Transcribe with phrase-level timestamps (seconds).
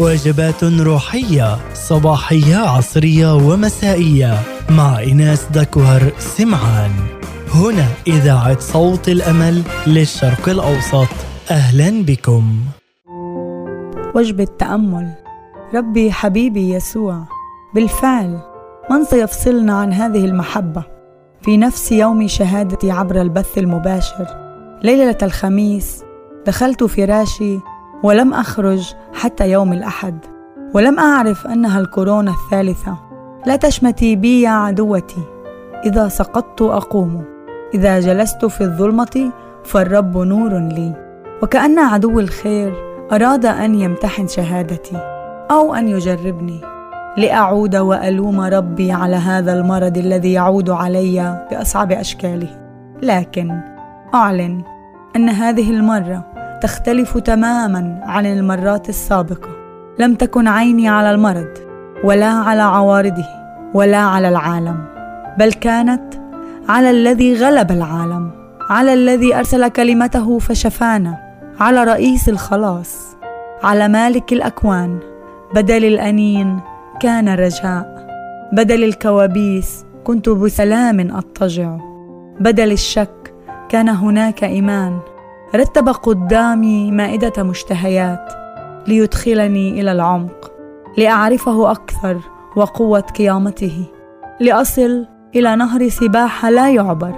[0.00, 4.40] وجبات روحية صباحية عصرية ومسائية.
[4.70, 6.90] مع إناس دكوهر سمعان.
[7.54, 11.08] هنا إذاعة صوت الأمل للشرق الأوسط.
[11.50, 12.60] أهلا بكم.
[14.14, 15.14] وجبة تأمل
[15.74, 17.24] ربي حبيبي يسوع
[17.74, 18.40] بالفعل
[18.90, 20.82] من سيفصلنا عن هذه المحبة؟
[21.42, 24.26] في نفس يوم شهادتي عبر البث المباشر
[24.82, 26.02] ليلة الخميس
[26.46, 27.58] دخلت فراشي
[28.02, 30.18] ولم أخرج حتى يوم الأحد.
[30.74, 32.96] ولم أعرف أنها الكورونا الثالثة.
[33.46, 35.24] لا تشمتي بي يا عدوتي.
[35.86, 37.24] إذا سقطت أقوم.
[37.74, 39.32] إذا جلست في الظلمة
[39.64, 40.94] فالرب نور لي.
[41.42, 42.74] وكأن عدو الخير
[43.12, 44.96] أراد أن يمتحن شهادتي
[45.50, 46.60] أو أن يجربني.
[47.16, 52.60] لأعود وألوم ربي على هذا المرض الذي يعود علي بأصعب أشكاله.
[53.02, 53.60] لكن
[54.14, 54.62] أعلن
[55.16, 59.48] أن هذه المرة تختلف تماما عن المرات السابقة.
[59.98, 61.48] لم تكن عيني على المرض
[62.04, 63.24] ولا على عوارضه
[63.74, 64.84] ولا على العالم
[65.38, 66.14] بل كانت
[66.68, 68.30] على الذي غلب العالم
[68.70, 71.18] على الذي أرسل كلمته فشفانا
[71.60, 73.16] على رئيس الخلاص
[73.62, 74.98] على مالك الأكوان.
[75.54, 76.60] بدل الأنين
[77.00, 78.06] كان رجاء
[78.52, 81.76] بدل الكوابيس كنت بسلام أضطجع
[82.40, 83.34] بدل الشك
[83.68, 84.98] كان هناك إيمان.
[85.54, 88.32] رتب قدامي مائدة مشتهيات
[88.86, 90.52] ليدخلني إلى العمق
[90.98, 92.16] لأعرفه أكثر
[92.56, 93.84] وقوة قيامته
[94.40, 95.06] لأصل
[95.36, 97.14] إلى نهر سباحه لا يعبر.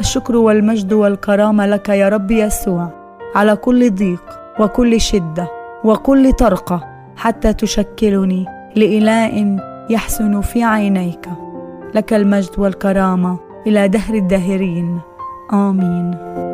[0.00, 2.88] الشكر والمجد والكرامة لك يا رب يسوع
[3.34, 4.22] على كل ضيق
[4.60, 5.48] وكل شدة
[5.84, 6.84] وكل طرقة
[7.16, 8.46] حتى تشكلني
[8.76, 9.56] لإله
[9.90, 11.28] يحسن في عينيك.
[11.94, 15.00] لك المجد والكرامة إلى دهر الداهرين.
[15.52, 16.53] آمين.